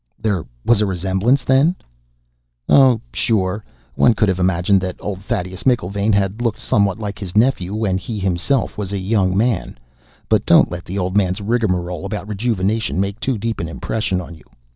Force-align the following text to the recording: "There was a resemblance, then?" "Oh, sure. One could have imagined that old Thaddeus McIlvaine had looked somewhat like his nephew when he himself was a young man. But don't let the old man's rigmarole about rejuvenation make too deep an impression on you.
"There 0.19 0.45
was 0.65 0.81
a 0.81 0.87
resemblance, 0.87 1.43
then?" 1.43 1.75
"Oh, 2.67 3.01
sure. 3.13 3.63
One 3.93 4.15
could 4.15 4.29
have 4.29 4.39
imagined 4.39 4.81
that 4.81 4.95
old 4.99 5.21
Thaddeus 5.21 5.61
McIlvaine 5.61 6.15
had 6.15 6.41
looked 6.41 6.59
somewhat 6.59 6.97
like 6.97 7.19
his 7.19 7.35
nephew 7.37 7.75
when 7.75 7.99
he 7.99 8.17
himself 8.17 8.79
was 8.79 8.91
a 8.91 8.97
young 8.97 9.37
man. 9.37 9.77
But 10.27 10.43
don't 10.43 10.71
let 10.71 10.85
the 10.85 10.97
old 10.97 11.15
man's 11.15 11.39
rigmarole 11.39 12.03
about 12.07 12.27
rejuvenation 12.27 12.99
make 12.99 13.19
too 13.19 13.37
deep 13.37 13.59
an 13.59 13.69
impression 13.69 14.19
on 14.19 14.33
you. 14.33 14.45